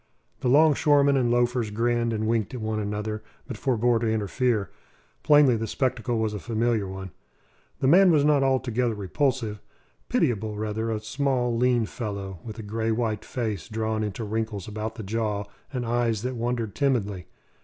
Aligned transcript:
The 0.39 0.47
'longshoremen 0.47 1.15
and 1.15 1.29
loafers 1.29 1.69
grinned 1.69 2.11
and 2.11 2.25
winked 2.25 2.55
at 2.55 2.59
one 2.59 2.79
another, 2.79 3.21
but 3.45 3.55
forbore 3.55 3.99
to 3.99 4.11
interfere. 4.11 4.71
Plainly 5.21 5.55
the 5.57 5.67
spectacle 5.67 6.17
was 6.17 6.33
a 6.33 6.39
familiar 6.39 6.87
one. 6.87 7.11
The 7.81 7.87
man 7.87 8.09
was 8.09 8.25
not 8.25 8.41
altogether 8.41 8.95
repulsive; 8.95 9.61
pitiable, 10.09 10.55
rather; 10.57 10.89
a 10.89 10.99
small, 11.01 11.55
lean 11.55 11.85
fellow, 11.85 12.39
with 12.43 12.57
a 12.57 12.63
grey 12.63 12.91
white 12.91 13.23
face 13.23 13.69
drawn 13.69 14.03
into 14.03 14.23
wrinkles 14.23 14.67
about 14.67 14.95
the 14.95 15.03
jaw, 15.03 15.43
and 15.71 15.85
eyes 15.85 16.23
that 16.23 16.33
wandered 16.35 16.73
timidly. 16.73 17.27